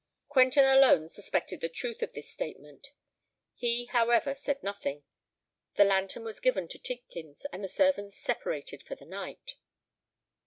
Quentin 0.29 0.65
alone 0.65 1.07
suspected 1.07 1.61
the 1.61 1.69
truth 1.69 2.01
of 2.01 2.13
this 2.13 2.27
statement. 2.27 2.91
He, 3.53 3.85
however, 3.85 4.33
said 4.33 4.63
nothing. 4.63 5.03
The 5.75 5.83
lantern 5.83 6.23
was 6.23 6.39
given 6.39 6.67
to 6.69 6.79
Tidkins; 6.79 7.45
and 7.53 7.63
the 7.63 7.67
servants 7.67 8.15
separated 8.17 8.81
for 8.81 8.95
the 8.95 9.05
night. 9.05 9.57